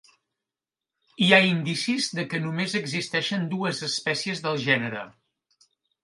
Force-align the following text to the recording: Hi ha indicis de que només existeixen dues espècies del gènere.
Hi 1.25 1.25
ha 1.35 1.39
indicis 1.49 2.07
de 2.19 2.23
que 2.31 2.39
només 2.45 2.73
existeixen 2.79 3.45
dues 3.51 3.83
espècies 3.89 4.41
del 4.47 4.57
gènere. 4.63 5.05